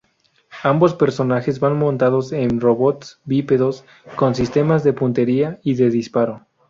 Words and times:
Ambos 0.63 0.95
personajes 0.95 1.59
van 1.59 1.77
montados 1.77 2.31
en 2.31 2.59
robots 2.59 3.19
bípedos 3.23 3.85
con 4.15 4.33
sistemas 4.33 4.83
de 4.83 4.93
puntería 4.93 5.59
y 5.61 5.75
de 5.75 5.91
disparo. 5.91 6.47